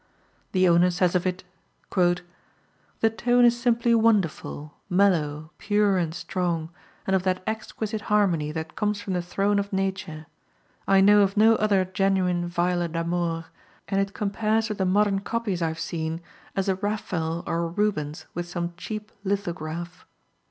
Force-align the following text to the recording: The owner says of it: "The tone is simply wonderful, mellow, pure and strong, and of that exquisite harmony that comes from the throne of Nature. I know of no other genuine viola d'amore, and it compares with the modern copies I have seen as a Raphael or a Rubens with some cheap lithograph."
The 0.51 0.67
owner 0.67 0.89
says 0.89 1.13
of 1.13 1.27
it: 1.27 1.43
"The 1.95 3.09
tone 3.15 3.45
is 3.45 3.61
simply 3.61 3.93
wonderful, 3.93 4.73
mellow, 4.89 5.51
pure 5.59 5.99
and 5.99 6.11
strong, 6.15 6.71
and 7.05 7.15
of 7.15 7.21
that 7.21 7.43
exquisite 7.45 8.01
harmony 8.09 8.51
that 8.51 8.75
comes 8.75 8.99
from 8.99 9.13
the 9.13 9.21
throne 9.21 9.59
of 9.59 9.71
Nature. 9.71 10.25
I 10.87 11.01
know 11.01 11.21
of 11.21 11.37
no 11.37 11.53
other 11.57 11.85
genuine 11.85 12.47
viola 12.47 12.87
d'amore, 12.87 13.45
and 13.89 14.01
it 14.01 14.15
compares 14.15 14.69
with 14.69 14.79
the 14.79 14.87
modern 14.87 15.19
copies 15.19 15.61
I 15.61 15.67
have 15.67 15.79
seen 15.79 16.21
as 16.55 16.67
a 16.67 16.73
Raphael 16.73 17.43
or 17.45 17.59
a 17.65 17.67
Rubens 17.67 18.25
with 18.33 18.47
some 18.49 18.73
cheap 18.77 19.11
lithograph." 19.23 20.07